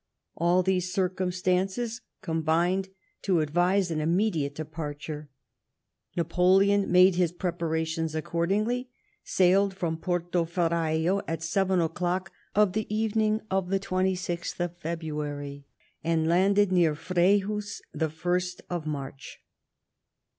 All 0.35 0.63
these 0.63 0.91
circumstances 0.91 2.01
combining 2.23 2.87
to 3.21 3.39
advise 3.39 3.91
an 3.91 4.01
immediate 4.01 4.55
de 4.55 4.65
parture, 4.65 5.27
Napoleon 6.17 6.91
made 6.91 7.13
his 7.17 7.31
preparations 7.31 8.15
accordingly; 8.15 8.89
sailed 9.23 9.75
from 9.77 9.97
Porto 9.97 10.43
Ferrajo 10.45 11.21
at 11.27 11.43
seven 11.43 11.79
o'clock 11.79 12.31
of 12.55 12.73
the 12.73 12.91
evening 12.91 13.41
of 13.51 13.69
the 13.69 13.79
2Gth 13.79 14.59
of 14.59 14.75
February; 14.79 15.67
and 16.03 16.27
landed 16.27 16.71
near 16.71 16.95
Frejus 16.95 17.81
the 17.93 18.09
1st 18.09 18.61
of 18.71 18.87
March. 18.87 19.39